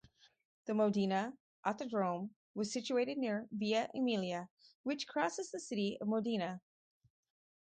The 0.65 0.73
Modena 0.73 1.31
Autodrome 1.63 2.31
was 2.55 2.73
situated 2.73 3.19
near 3.19 3.47
Via 3.51 3.87
Emilia, 3.93 4.49
which 4.81 5.05
crosses 5.07 5.51
the 5.51 5.59
city 5.59 5.99
of 6.01 6.07
Modena. 6.07 6.59